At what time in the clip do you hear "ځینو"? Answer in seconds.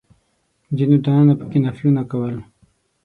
0.77-0.97